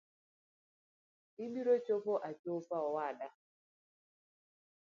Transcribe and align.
Ibiro 1.43 1.75
chopo 1.85 2.13
achopa 2.29 2.75
owada. 2.87 3.27